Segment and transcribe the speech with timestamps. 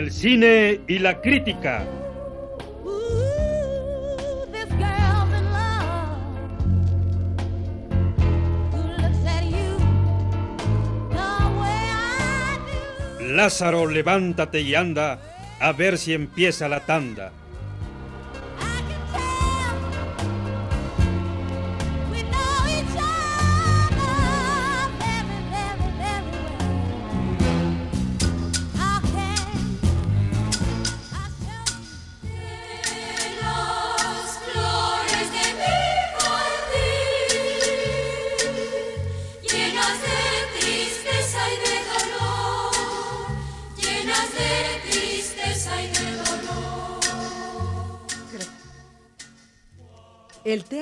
[0.00, 1.84] El cine y la crítica.
[13.20, 15.20] Lázaro, levántate y anda
[15.60, 17.32] a ver si empieza la tanda.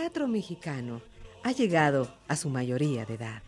[0.08, 1.02] Teatro mexicano
[1.42, 3.42] ha llegado a su mayoría de edad.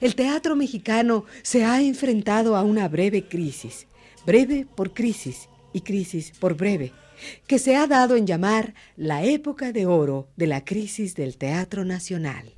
[0.00, 3.88] El teatro mexicano se ha enfrentado a una breve crisis,
[4.24, 6.92] breve por crisis y crisis por breve,
[7.48, 11.84] que se ha dado en llamar la época de oro de la crisis del teatro
[11.84, 12.52] nacional.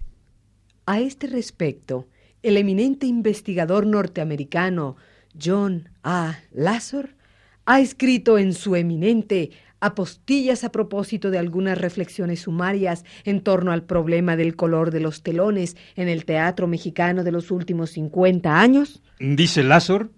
[0.84, 2.06] A este respecto,
[2.42, 4.96] el eminente investigador norteamericano
[5.42, 6.38] John A.
[6.52, 7.16] Lazar
[7.64, 13.84] ha escrito en su eminente apostillas a propósito de algunas reflexiones sumarias en torno al
[13.84, 19.02] problema del color de los telones en el teatro mexicano de los últimos 50 años?
[19.18, 20.10] Dice Lázaro,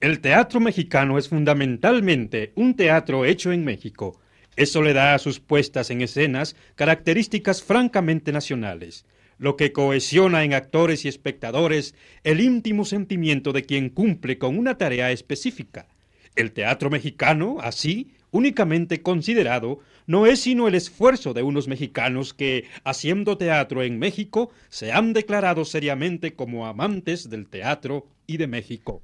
[0.00, 4.20] el teatro mexicano es fundamentalmente un teatro hecho en México.
[4.56, 9.06] Eso le da a sus puestas en escenas características francamente nacionales,
[9.38, 11.94] lo que cohesiona en actores y espectadores
[12.24, 15.86] el íntimo sentimiento de quien cumple con una tarea específica.
[16.34, 22.64] El teatro mexicano, así, únicamente considerado, no es sino el esfuerzo de unos mexicanos que,
[22.82, 29.02] haciendo teatro en México, se han declarado seriamente como amantes del teatro y de México.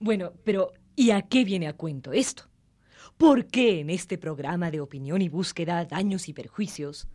[0.00, 2.44] Bueno, pero ¿y a qué viene a cuento esto?
[3.18, 7.08] ¿Por qué en este programa de opinión y búsqueda daños y perjuicios?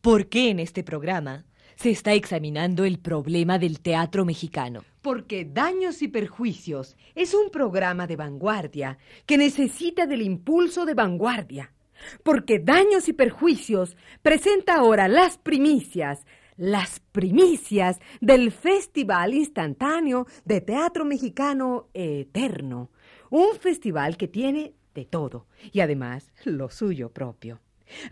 [0.00, 1.44] ¿Por qué en este programa
[1.76, 4.84] se está examinando el problema del teatro mexicano.
[5.04, 11.74] Porque Daños y Perjuicios es un programa de vanguardia que necesita del impulso de vanguardia.
[12.22, 16.24] Porque Daños y Perjuicios presenta ahora las primicias,
[16.56, 22.90] las primicias del Festival Instantáneo de Teatro Mexicano Eterno.
[23.28, 27.60] Un festival que tiene de todo y además lo suyo propio.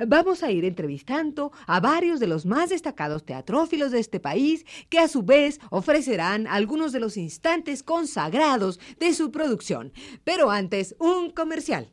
[0.07, 4.99] Vamos a ir entrevistando a varios de los más destacados teatrófilos de este país que
[4.99, 9.93] a su vez ofrecerán algunos de los instantes consagrados de su producción.
[10.25, 11.93] Pero antes, un comercial.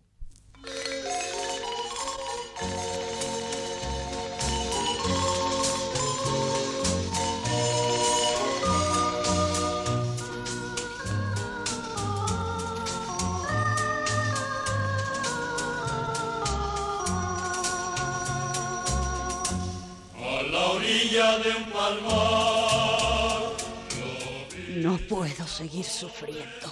[24.75, 26.71] No puedo seguir sufriendo.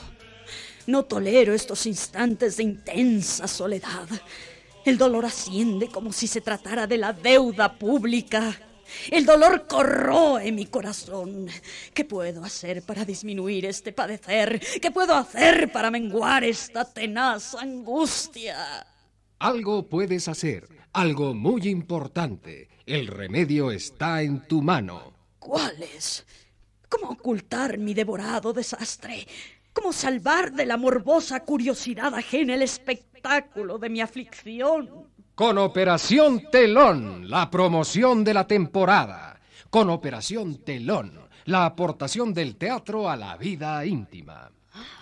[0.86, 4.08] No tolero estos instantes de intensa soledad.
[4.86, 8.58] El dolor asciende como si se tratara de la deuda pública.
[9.12, 11.50] El dolor corroe mi corazón.
[11.94, 14.62] ¿Qué puedo hacer para disminuir este padecer?
[14.82, 18.88] ¿Qué puedo hacer para menguar esta tenaz angustia?
[19.40, 22.70] Algo puedes hacer, algo muy importante.
[22.88, 25.12] El remedio está en tu mano.
[25.40, 26.26] ¿Cuál es?
[26.88, 29.28] ¿Cómo ocultar mi devorado desastre?
[29.74, 34.90] ¿Cómo salvar de la morbosa curiosidad ajena el espectáculo de mi aflicción?
[35.36, 39.38] Con Operación Telón, la promoción de la temporada.
[39.70, 44.50] Con Operación Telón, la aportación del teatro a la vida íntima.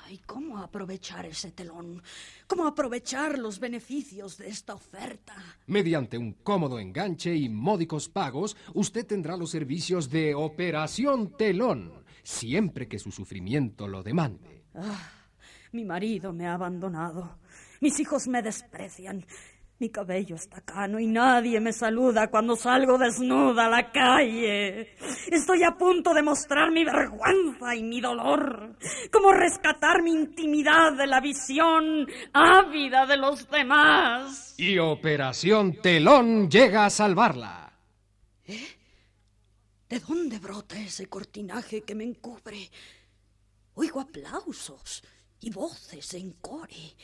[0.10, 2.02] ¿Y cómo aprovechar ese telón?
[2.48, 5.36] ¿Cómo aprovechar los beneficios de esta oferta?
[5.68, 11.92] Mediante un cómodo enganche y módicos pagos, usted tendrá los servicios de Operación Telón,
[12.24, 14.64] siempre que su sufrimiento lo demande.
[14.76, 15.12] Ah,
[15.72, 17.40] mi marido me ha abandonado.
[17.82, 19.26] Mis hijos me desprecian.
[19.78, 24.96] Mi cabello está cano y nadie me saluda cuando salgo desnuda a la calle.
[25.30, 28.78] Estoy a punto de mostrar mi vergüenza y mi dolor.
[29.12, 34.56] Cómo rescatar mi intimidad de la visión ávida de los demás.
[34.58, 37.74] Y Operación Telón llega a salvarla.
[38.48, 38.78] ¿Eh?
[39.90, 42.72] ¿De dónde brota ese cortinaje que me encubre?
[43.74, 45.04] Oigo aplausos
[45.42, 46.96] y voces en core.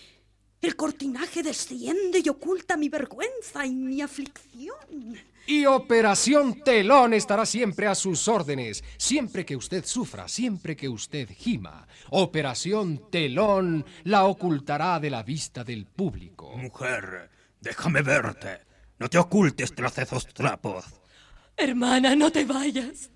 [0.61, 5.17] El cortinaje desciende y oculta mi vergüenza y mi aflicción.
[5.47, 11.29] Y Operación Telón estará siempre a sus órdenes, siempre que usted sufra, siempre que usted
[11.29, 11.87] gima.
[12.11, 16.55] Operación Telón la ocultará de la vista del público.
[16.55, 18.61] Mujer, déjame verte.
[18.99, 20.85] No te ocultes tras esos trapos.
[21.57, 23.09] Hermana, no te vayas.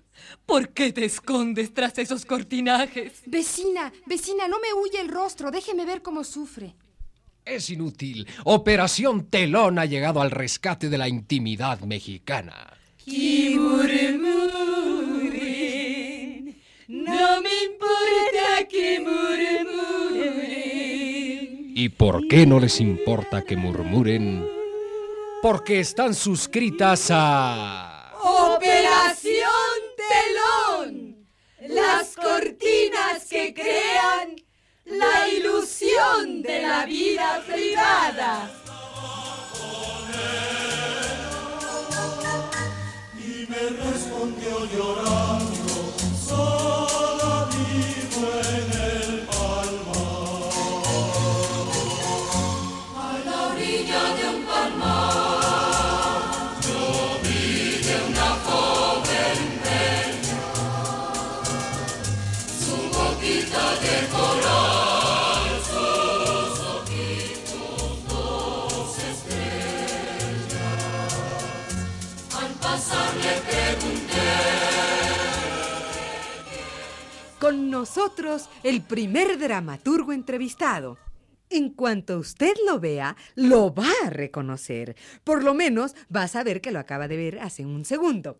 [0.44, 3.22] ¿Por qué te escondes tras esos cortinajes?
[3.26, 6.74] Vecina, vecina, no me huye el rostro, déjeme ver cómo sufre.
[7.46, 8.26] Es inútil.
[8.42, 12.76] Operación Telón ha llegado al rescate de la intimidad mexicana.
[16.88, 19.76] no me importa que murmuren.
[21.76, 24.44] ¿Y por qué no les importa que murmuren?
[25.40, 28.12] Porque están suscritas a...
[28.24, 29.50] Operación
[29.96, 31.28] Telón.
[31.68, 34.45] Las cortinas que crean
[34.86, 38.50] la ilusión de la vida privada.
[78.62, 80.98] El primer dramaturgo entrevistado.
[81.48, 84.96] En cuanto usted lo vea, lo va a reconocer.
[85.22, 88.38] Por lo menos va a saber que lo acaba de ver hace un segundo.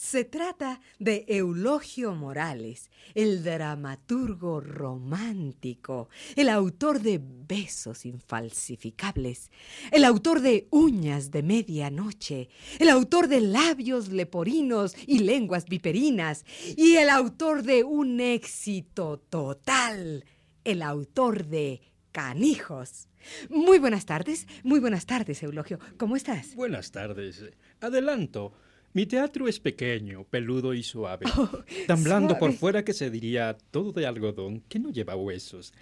[0.00, 9.50] Se trata de Eulogio Morales, el dramaturgo romántico, el autor de Besos infalsificables,
[9.92, 12.48] el autor de Uñas de medianoche,
[12.78, 16.46] el autor de Labios leporinos y lenguas viperinas,
[16.78, 20.24] y el autor de un éxito total,
[20.64, 23.06] el autor de Canijos.
[23.50, 25.78] Muy buenas tardes, muy buenas tardes, Eulogio.
[25.98, 26.54] ¿Cómo estás?
[26.54, 27.44] Buenas tardes.
[27.82, 28.54] Adelanto.
[28.92, 31.26] Mi teatro es pequeño, peludo y suave.
[31.40, 35.72] Oh, tan blando por fuera que se diría todo de algodón que no lleva huesos.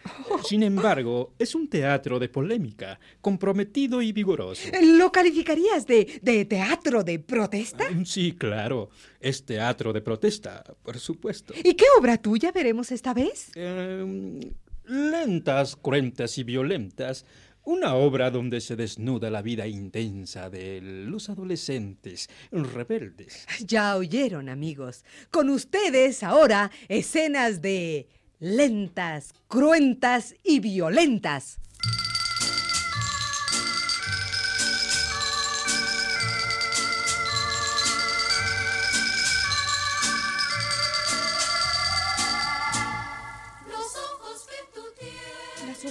[0.44, 4.68] Sin embargo, es un teatro de polémica, comprometido y vigoroso.
[4.82, 7.86] ¿Lo calificarías de, de teatro de protesta?
[8.04, 8.90] Sí, claro.
[9.20, 11.54] Es teatro de protesta, por supuesto.
[11.64, 13.50] ¿Y qué obra tuya veremos esta vez?
[13.56, 14.38] Em,
[14.86, 17.24] lentas, cruentas y violentas.
[17.68, 23.46] Una obra donde se desnuda la vida intensa de los adolescentes rebeldes.
[23.62, 25.04] Ya oyeron, amigos.
[25.30, 31.58] Con ustedes ahora escenas de lentas, cruentas y violentas.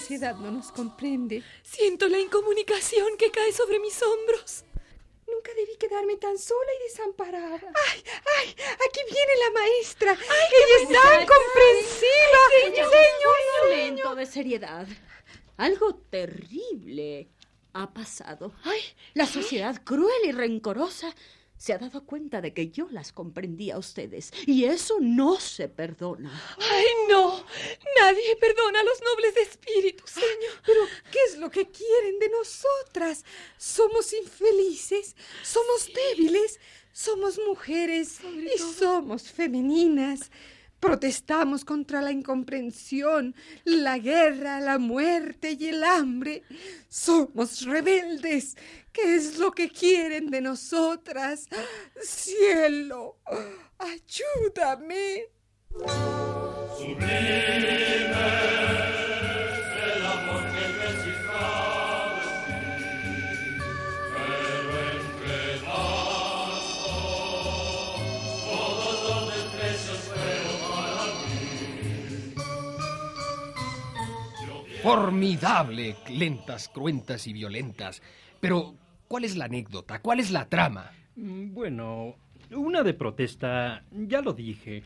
[0.07, 1.43] Sociedad no nos comprende.
[1.63, 4.63] Siento la incomunicación que cae sobre mis hombros.
[5.27, 7.55] Nunca debí quedarme tan sola y desamparada.
[7.55, 8.03] ¡Ay,
[8.37, 8.55] ay!
[8.87, 10.13] Aquí viene la maestra.
[10.13, 12.41] Ella es tan comprensiva.
[12.63, 14.87] Señor, un momento de seriedad.
[15.57, 17.27] Algo terrible
[17.73, 18.53] ha pasado.
[18.63, 18.79] Ay,
[19.13, 21.13] la sociedad cruel y rencorosa
[21.57, 25.67] se ha dado cuenta de que yo las comprendía a ustedes y eso no se
[25.67, 26.31] perdona.
[26.59, 27.43] ¡Ay, no!
[27.99, 30.61] Nadie perdona a los nobles espíritus, señor.
[30.65, 33.25] Pero, ¿qué es lo que quieren de nosotras?
[33.57, 36.59] Somos infelices, somos débiles,
[36.91, 40.31] somos mujeres y somos femeninas.
[40.79, 46.43] Protestamos contra la incomprensión, la guerra, la muerte y el hambre.
[46.87, 48.55] Somos rebeldes.
[48.91, 51.47] ¿Qué es lo que quieren de nosotras?
[52.01, 53.17] Cielo,
[53.77, 55.25] ayúdame.
[74.87, 78.01] Formidable, lentas, cruentas y violentas.
[78.39, 78.73] Pero,
[79.09, 80.01] ¿cuál es la anécdota?
[80.01, 80.93] ¿Cuál es la trama?
[81.17, 82.15] Mm, Bueno,
[82.51, 84.83] una de protesta, ya lo dije.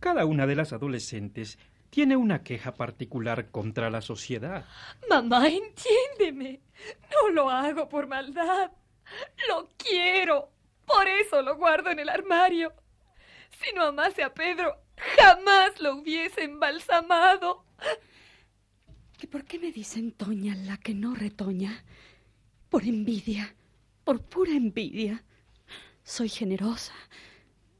[0.00, 4.66] Cada una de las adolescentes tiene una queja particular contra la sociedad.
[5.08, 6.60] Mamá, entiéndeme.
[7.10, 8.70] No lo hago por maldad.
[9.48, 10.50] Lo quiero.
[10.84, 12.74] Por eso lo guardo en el armario.
[13.52, 14.76] Si no amase a Pedro,
[15.16, 17.64] jamás lo hubiese embalsamado.
[19.28, 21.84] ¿Qué por qué me dicen Toña la que no retoña?
[22.70, 23.54] Por envidia,
[24.02, 25.22] por pura envidia.
[26.02, 26.94] Soy generosa,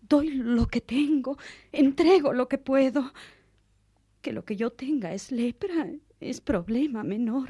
[0.02, 1.38] doy lo que tengo,
[1.72, 3.14] entrego lo que puedo.
[4.20, 5.90] Que lo que yo tenga es lepra,
[6.20, 7.48] es problema menor.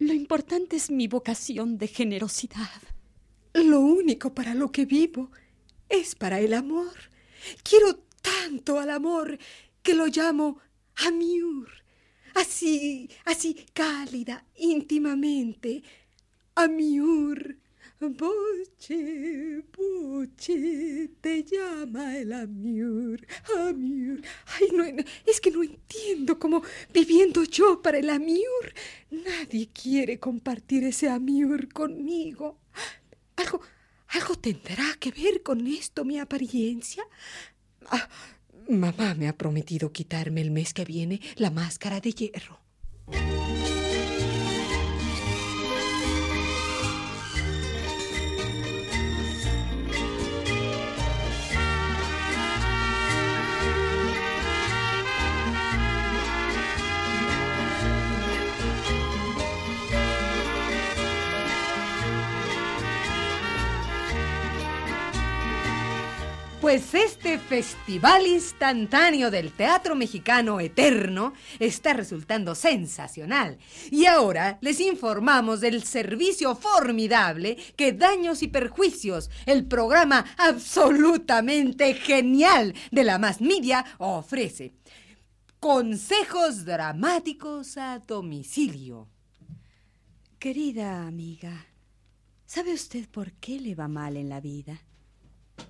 [0.00, 2.82] Lo importante es mi vocación de generosidad.
[3.54, 5.30] Lo único para lo que vivo
[5.88, 6.94] es para el amor.
[7.62, 9.38] Quiero tanto al amor
[9.84, 10.58] que lo llamo
[10.96, 11.79] Amiur.
[12.34, 15.82] Así, así cálida, íntimamente.
[16.54, 17.56] Amiur.
[18.02, 23.20] Boche, boche, te llama el Amiur,
[23.58, 24.22] Amiur.
[24.58, 24.84] Ay, no,
[25.26, 26.62] es que no entiendo cómo
[26.94, 28.72] viviendo yo para el Amiur,
[29.10, 32.58] nadie quiere compartir ese Amiur conmigo.
[33.36, 33.60] Algo,
[34.08, 37.04] algo tendrá que ver con esto mi apariencia.
[37.90, 38.08] Ah,
[38.78, 42.60] mamá me ha prometido quitarme el mes que viene la máscara de hierro.
[66.70, 73.58] Pues este festival instantáneo del teatro mexicano eterno está resultando sensacional.
[73.90, 82.72] Y ahora les informamos del servicio formidable que Daños y Perjuicios, el programa absolutamente genial
[82.92, 84.72] de la Más Media, ofrece.
[85.58, 89.08] Consejos dramáticos a domicilio.
[90.38, 91.66] Querida amiga,
[92.46, 94.80] ¿sabe usted por qué le va mal en la vida?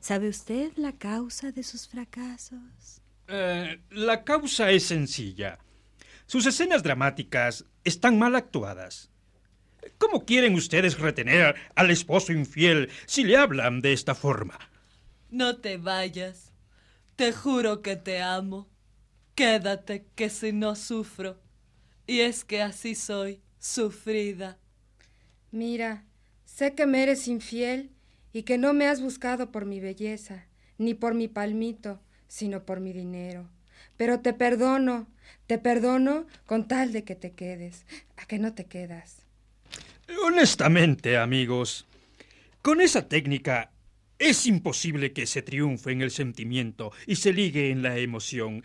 [0.01, 3.03] ¿Sabe usted la causa de sus fracasos?
[3.29, 5.59] Eh, la causa es sencilla.
[6.27, 9.11] Sus escenas dramáticas están mal actuadas.
[9.99, 14.59] ¿Cómo quieren ustedes retener al esposo infiel si le hablan de esta forma?
[15.31, 16.53] No te vayas.
[17.17, 18.69] Te juro que te amo.
[19.35, 21.41] Quédate, que si no sufro.
[22.07, 24.59] Y es que así soy, sufrida.
[25.51, 26.05] Mira,
[26.45, 27.91] sé que me eres infiel
[28.33, 30.47] y que no me has buscado por mi belleza,
[30.79, 33.49] ni por mi palmito, sino por mi dinero.
[33.97, 35.09] Pero te perdono,
[35.47, 39.27] te perdono con tal de que te quedes, a que no te quedas.
[40.25, 41.87] Honestamente, amigos,
[42.63, 43.73] con esa técnica
[44.19, 48.65] es imposible que se triunfe en el sentimiento y se ligue en la emoción.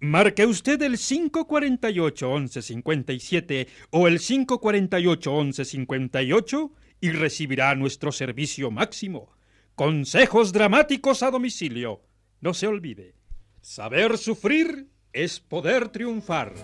[0.00, 6.70] Marque usted el 548-1157 o el 548-1158
[7.02, 9.32] y recibirá nuestro servicio máximo.
[9.74, 12.00] Consejos dramáticos a domicilio.
[12.40, 13.16] No se olvide,
[13.60, 16.54] saber sufrir es poder triunfar.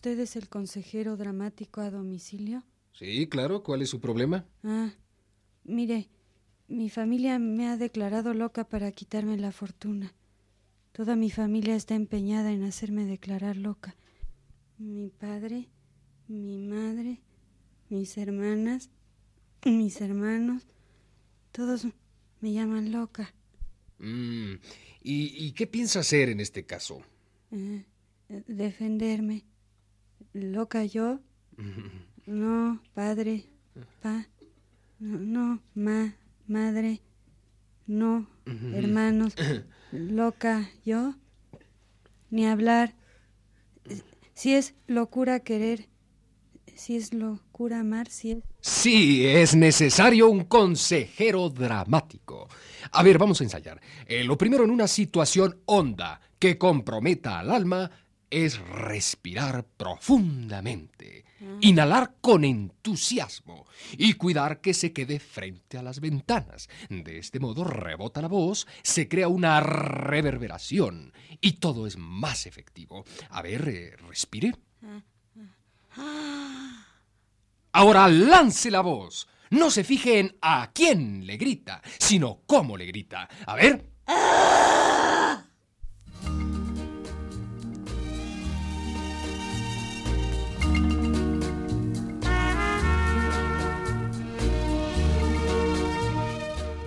[0.00, 2.64] ¿Usted es el consejero dramático a domicilio?
[2.94, 3.62] Sí, claro.
[3.62, 4.46] ¿Cuál es su problema?
[4.64, 4.94] Ah,
[5.62, 6.08] mire,
[6.68, 10.14] mi familia me ha declarado loca para quitarme la fortuna.
[10.92, 13.94] Toda mi familia está empeñada en hacerme declarar loca.
[14.78, 15.68] Mi padre,
[16.28, 17.20] mi madre,
[17.90, 18.88] mis hermanas,
[19.66, 20.62] mis hermanos,
[21.52, 21.86] todos
[22.40, 23.34] me llaman loca.
[23.98, 24.54] Mm,
[25.02, 27.02] ¿y, ¿y, qué piensa hacer en este caso?
[27.52, 27.84] Eh,
[28.48, 29.49] defenderme.
[30.32, 31.20] ¿Loca yo?
[32.26, 33.46] No, padre,
[34.00, 34.28] pa,
[35.00, 36.14] no, no ma,
[36.46, 37.00] madre,
[37.88, 38.28] no,
[38.72, 39.34] hermanos,
[39.90, 41.16] loca yo,
[42.30, 42.94] ni hablar.
[44.34, 45.88] Si es locura querer,
[46.76, 48.44] si es locura amar, si es...
[48.60, 52.48] Sí, es necesario un consejero dramático.
[52.92, 53.80] A ver, vamos a ensayar.
[54.06, 57.90] Eh, lo primero en una situación honda que comprometa al alma
[58.30, 61.24] es respirar profundamente,
[61.60, 63.66] inhalar con entusiasmo
[63.98, 66.68] y cuidar que se quede frente a las ventanas.
[66.88, 73.04] De este modo rebota la voz, se crea una reverberación y todo es más efectivo.
[73.30, 74.54] A ver, eh, respire.
[77.72, 79.28] Ahora lance la voz.
[79.50, 83.28] No se fije en a quién le grita, sino cómo le grita.
[83.46, 83.84] A ver.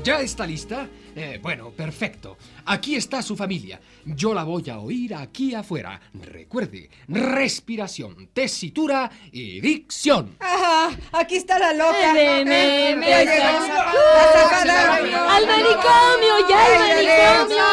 [0.04, 0.88] ¿Ya está lista?
[1.16, 2.38] Eh, bueno, perfecto.
[2.66, 3.80] Aquí está su familia.
[4.04, 5.98] Yo la voy a oír aquí afuera.
[6.14, 10.36] Recuerde, respiración, tesitura y dicción.
[10.42, 12.14] Ajá, aquí está la loca.
[12.14, 13.00] Ven.
[13.00, 14.96] La sacada.
[15.36, 16.50] ¡Al manicomio!
[16.50, 17.64] ¡Ya al manicomio!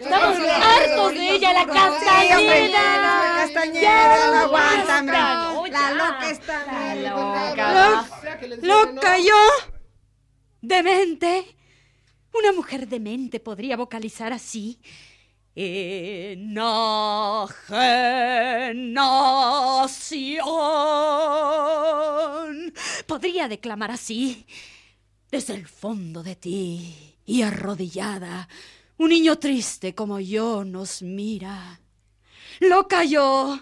[0.00, 3.36] Estamos hartos de ella, la castañeda.
[3.44, 5.18] Castañeda, no Ya, aguanta, basta, hombre.
[5.18, 6.66] no, La loca está.
[6.66, 8.06] La loca.
[8.62, 9.38] ¿Loca yo?
[10.62, 11.55] ¿Demente?
[12.38, 14.78] ¿Una mujer demente podría vocalizar así?
[15.54, 16.74] Enajenación.
[23.06, 24.46] Podría declamar así.
[25.30, 28.48] Desde el fondo de ti y arrodillada,
[28.98, 31.80] un niño triste como yo nos mira.
[32.60, 33.58] Loca yo,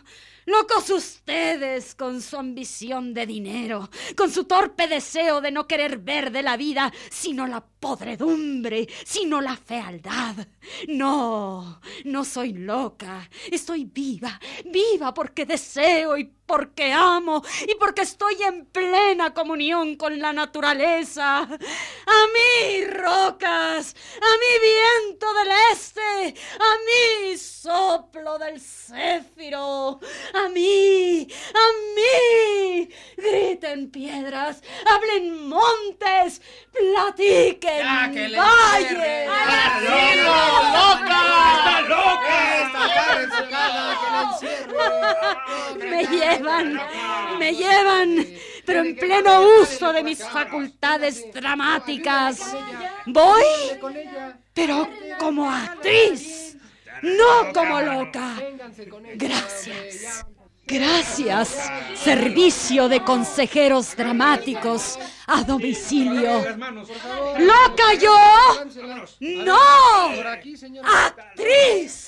[0.47, 6.31] locos ustedes con su ambición de dinero, con su torpe deseo de no querer ver
[6.31, 10.47] de la vida sino la podredumbre, sino la fealdad.
[10.89, 18.35] No, no soy loca, estoy viva, viva porque deseo y porque amo y porque estoy
[18.43, 21.39] en plena comunión con la naturaleza.
[21.41, 29.99] A mí, rocas, a mí, viento del este, a mí, soplo del céfiro,
[30.35, 31.67] a mí, a
[31.97, 32.89] mí.
[33.17, 38.91] Griten piedras, hablen montes, platiquen Ya, que le valles.
[38.91, 39.31] encierren.
[39.31, 40.21] ¡Ay, ¡Está
[41.01, 41.21] loca!
[41.57, 42.35] ¡Está loca!
[43.25, 44.47] su casa,
[45.79, 45.87] que!
[45.87, 46.81] Me llevan,
[47.39, 48.27] me llevan,
[48.67, 52.55] pero en pleno uso de mis facultades dramáticas.
[53.07, 53.45] Voy,
[54.53, 54.87] pero
[55.19, 56.44] como actriz,
[57.05, 58.37] no como loca.
[59.17, 60.25] Gracias.
[60.67, 66.43] Gracias, servicio de consejeros dramáticos a domicilio.
[67.39, 68.17] ¿Loca yo?
[69.21, 69.59] ¡No!
[70.83, 72.04] ¡Actriz!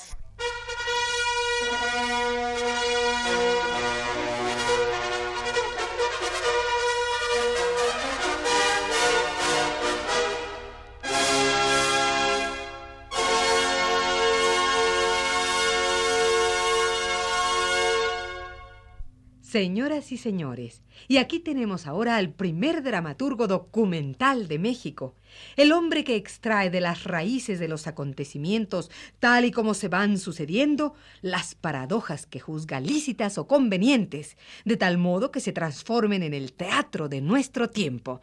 [19.56, 25.14] Señoras y señores, y aquí tenemos ahora al primer dramaturgo documental de México,
[25.56, 30.18] el hombre que extrae de las raíces de los acontecimientos, tal y como se van
[30.18, 30.92] sucediendo,
[31.22, 36.52] las paradojas que juzga lícitas o convenientes, de tal modo que se transformen en el
[36.52, 38.20] teatro de nuestro tiempo.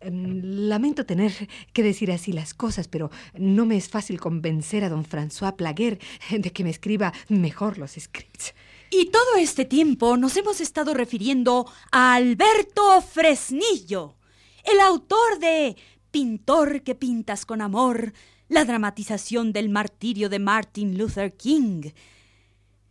[0.00, 1.32] Em, Lamento tener
[1.74, 5.98] que decir así las cosas, pero no me es fácil convencer a don François Plaguer
[6.30, 8.54] de que me escriba mejor los scripts.
[8.92, 14.16] Y todo este tiempo nos hemos estado refiriendo a Alberto Fresnillo,
[14.64, 15.76] el autor de
[16.10, 18.12] Pintor que pintas con amor,
[18.48, 21.92] la dramatización del martirio de Martin Luther King.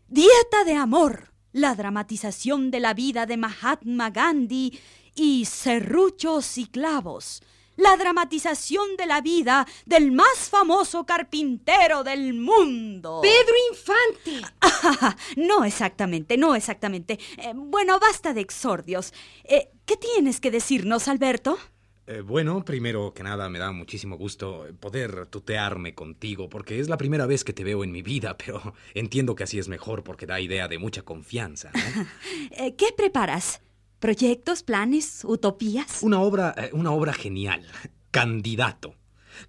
[0.07, 4.79] Dieta de amor, la dramatización de la vida de Mahatma Gandhi
[5.15, 7.43] y Serruchos y clavos,
[7.79, 13.21] la dramatización de la vida del más famoso carpintero del mundo.
[13.21, 14.53] Pedro Infante.
[14.61, 17.19] Ah, no exactamente, no exactamente.
[17.37, 19.13] Eh, bueno, basta de exordios.
[19.45, 21.57] Eh, ¿Qué tienes que decirnos, Alberto?
[22.05, 26.97] Eh, bueno, primero que nada me da muchísimo gusto poder tutearme contigo, porque es la
[26.97, 30.25] primera vez que te veo en mi vida, pero entiendo que así es mejor porque
[30.25, 31.71] da idea de mucha confianza.
[31.73, 32.07] ¿no?
[32.51, 33.61] Eh, ¿Qué preparas?
[33.99, 36.01] ¿Proyectos, planes, utopías?
[36.01, 37.65] Una obra, eh, una obra genial.
[38.11, 38.95] Candidato.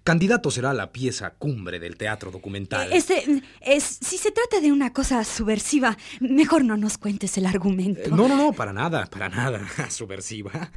[0.03, 2.91] Candidato será la pieza cumbre del teatro documental.
[2.93, 8.01] Este, es, si se trata de una cosa subversiva, mejor no nos cuentes el argumento.
[8.01, 9.65] Eh, no, no, no, para nada, para nada.
[9.89, 10.71] Subversiva.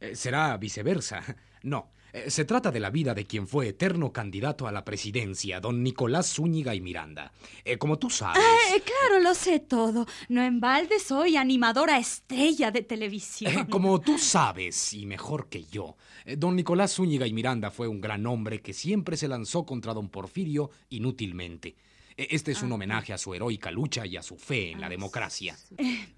[0.00, 1.22] Eh, será viceversa.
[1.62, 5.60] No, eh, se trata de la vida de quien fue eterno candidato a la presidencia,
[5.60, 7.32] don Nicolás Zúñiga y Miranda.
[7.64, 8.42] Eh, como tú sabes.
[8.74, 10.06] Eh, claro, lo sé todo.
[10.28, 13.66] No en balde soy animadora estrella de televisión.
[13.66, 15.96] Como tú sabes, y mejor que yo,
[16.36, 20.08] don Nicolás Zúñiga y Miranda fue un gran hombre que siempre se lanzó contra don
[20.08, 21.76] Porfirio inútilmente.
[22.16, 25.56] Este es un homenaje a su heroica lucha y a su fe en la democracia.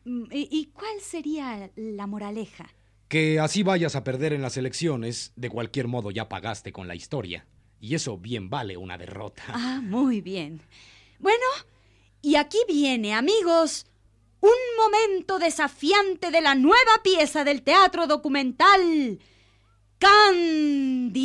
[0.04, 2.68] Mm, ¿Y, y cuál sería la moraleja?
[3.12, 6.94] Que así vayas a perder en las elecciones, de cualquier modo ya pagaste con la
[6.94, 7.44] historia.
[7.78, 9.42] Y eso bien vale una derrota.
[9.48, 10.62] Ah, muy bien.
[11.18, 11.44] Bueno,
[12.22, 13.84] y aquí viene, amigos,
[14.40, 14.48] un
[14.78, 19.18] momento desafiante de la nueva pieza del teatro documental.
[19.98, 21.22] Candidato.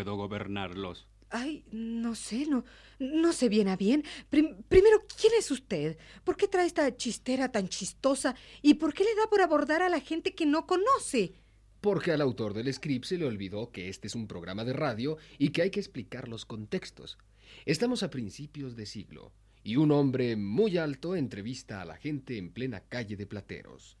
[0.00, 1.06] Puedo gobernarlos?
[1.28, 2.64] Ay, no sé, no,
[2.98, 4.02] no sé bien a bien.
[4.30, 5.98] Prim- primero, ¿quién es usted?
[6.24, 8.34] ¿Por qué trae esta chistera tan chistosa?
[8.62, 11.34] ¿Y por qué le da por abordar a la gente que no conoce?
[11.82, 15.18] Porque al autor del script se le olvidó que este es un programa de radio
[15.38, 17.18] y que hay que explicar los contextos.
[17.66, 19.32] Estamos a principios de siglo
[19.62, 23.98] y un hombre muy alto entrevista a la gente en plena calle de Plateros.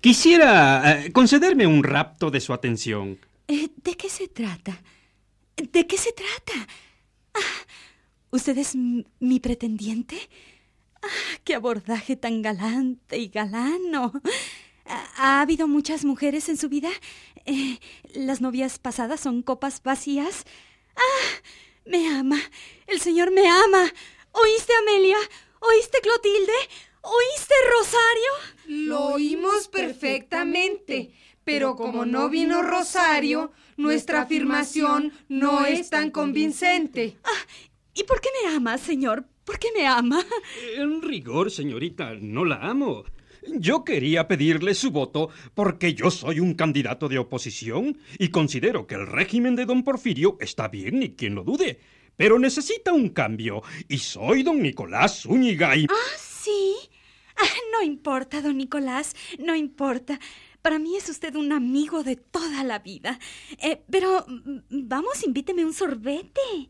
[0.00, 3.18] Quisiera eh, concederme un rapto de su atención.
[3.48, 4.82] Eh, ¿De qué se trata?
[5.56, 6.66] ¿De qué se trata?
[7.34, 7.66] Ah,
[8.30, 10.16] ¿Usted es mi pretendiente?
[11.02, 14.12] Ah, ¡Qué abordaje tan galante y galano!
[14.86, 16.90] ¿Ha, ha habido muchas mujeres en su vida?
[17.44, 17.78] Eh,
[18.14, 20.44] ¿Las novias pasadas son copas vacías?
[20.96, 21.42] ¡Ah!
[21.84, 22.40] Me ama.
[22.86, 23.92] El Señor me ama.
[24.32, 25.16] ¿Oíste, Amelia?
[25.60, 26.52] ¿Oíste, Clotilde?
[27.02, 28.86] ¿Oíste, Rosario?
[28.88, 31.12] Lo oímos perfectamente,
[31.44, 37.16] pero como no vino Rosario, nuestra afirmación no es tan convincente.
[37.24, 37.46] Ah,
[37.94, 39.24] ¿Y por qué me ama, señor?
[39.44, 40.24] ¿Por qué me ama?
[40.76, 43.04] En rigor, señorita, no la amo.
[43.48, 48.96] Yo quería pedirle su voto porque yo soy un candidato de oposición y considero que
[48.96, 51.80] el régimen de don Porfirio está bien, ni quien lo dude.
[52.16, 55.86] Pero necesita un cambio y soy don Nicolás Zúñiga y...
[55.88, 56.89] ¿Ah, sí?
[57.72, 60.18] No importa, don Nicolás, no importa.
[60.62, 63.18] Para mí es usted un amigo de toda la vida.
[63.58, 66.68] Eh, pero mm, vamos, invíteme un sorbete.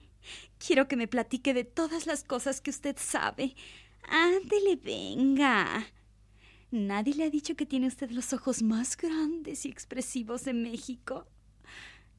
[0.64, 3.54] Quiero que me platique de todas las cosas que usted sabe.
[4.09, 5.87] Ándele, venga.
[6.70, 11.26] ¿Nadie le ha dicho que tiene usted los ojos más grandes y expresivos de México?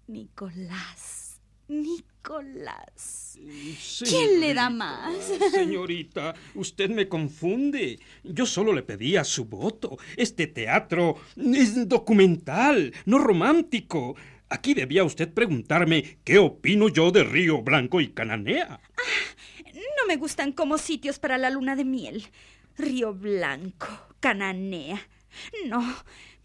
[0.08, 1.31] Nicolás,
[1.72, 3.40] Nicolás.
[4.04, 5.16] ¿Quién le da más?
[5.52, 7.98] Señorita, usted me confunde.
[8.24, 9.98] Yo solo le pedía su voto.
[10.18, 14.16] Este teatro es documental, no romántico.
[14.50, 18.82] Aquí debía usted preguntarme qué opino yo de Río Blanco y Cananea.
[19.66, 22.28] No me gustan como sitios para la luna de miel.
[22.78, 23.88] Río Blanco,
[24.20, 25.08] Cananea.
[25.68, 25.82] No,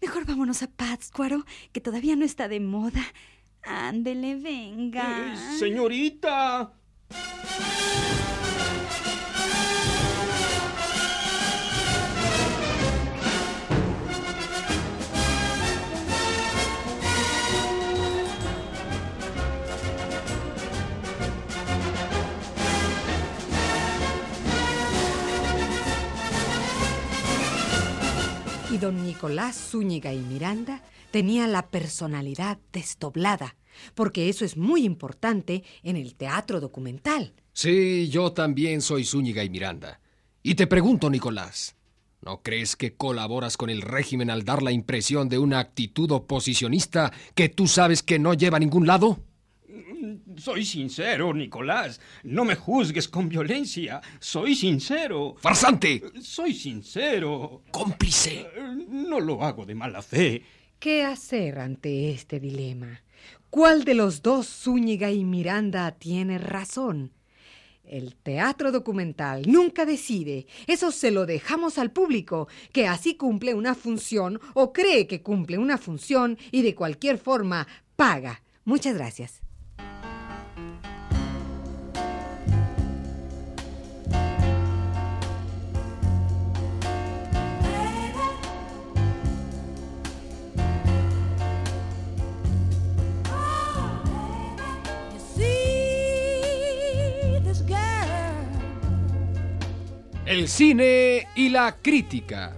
[0.01, 3.03] mejor vámonos a Pátzcuaro, que todavía no está de moda.
[3.67, 5.33] Ándele, venga.
[5.33, 6.71] Eh, señorita.
[28.69, 33.55] Y don Nicolás Zúñiga y Miranda tenía la personalidad desdoblada,
[33.95, 37.33] porque eso es muy importante en el teatro documental.
[37.53, 39.99] Sí, yo también soy Zúñiga y Miranda.
[40.43, 41.75] Y te pregunto, Nicolás,
[42.21, 47.11] ¿no crees que colaboras con el régimen al dar la impresión de una actitud oposicionista
[47.35, 49.19] que tú sabes que no lleva a ningún lado?
[50.37, 51.99] Soy sincero, Nicolás.
[52.23, 54.01] No me juzgues con violencia.
[54.19, 55.35] Soy sincero.
[55.39, 56.03] ¡Farsante!
[56.21, 57.63] Soy sincero.
[57.71, 58.41] ¡Cómplice!
[58.41, 60.43] Eh, No lo hago de mala fe.
[60.79, 63.01] ¿Qué hacer ante este dilema?
[63.49, 67.13] ¿Cuál de los dos, Zúñiga y Miranda, tiene razón?
[67.83, 70.45] El teatro documental nunca decide.
[70.67, 75.57] Eso se lo dejamos al público, que así cumple una función o cree que cumple
[75.57, 78.43] una función y de cualquier forma paga.
[78.63, 79.46] Muchas gracias.
[100.27, 102.57] El cine y la crítica.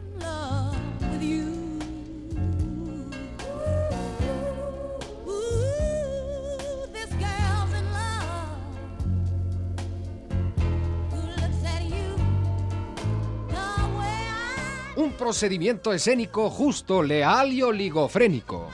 [14.95, 18.69] Un procedimiento escénico justo, leal y oligofrénico.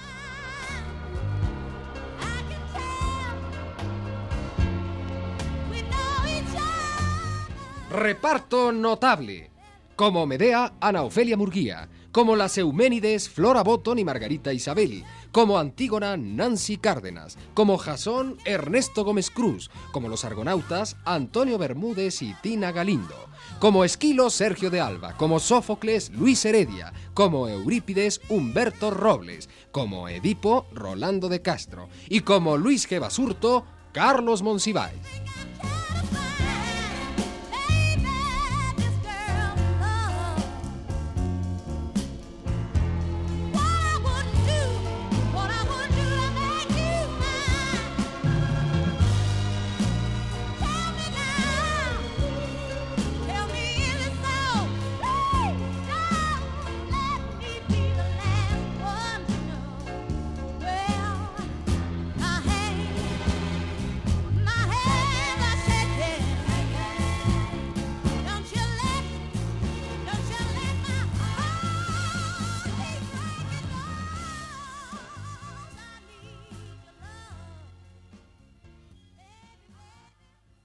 [8.05, 9.49] Reparto notable.
[9.95, 11.89] Como Medea, Ana Ofelia Murguía.
[12.11, 15.03] Como las Euménides, Flora Botton y Margarita Isabel.
[15.31, 22.35] como Antígona Nancy Cárdenas, como Jasón Ernesto Gómez Cruz, como los argonautas Antonio Bermúdez y
[22.43, 23.15] Tina Galindo,
[23.59, 30.67] como Esquilo Sergio de Alba, como Sófocles Luis Heredia, como Eurípides Humberto Robles, como Edipo
[30.71, 32.99] Rolando de Castro y como Luis G.
[32.99, 35.24] Basurto Carlos Monsiváis.